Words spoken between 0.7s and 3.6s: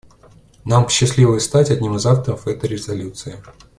посчастливилось стать одним из авторов этой резолюции.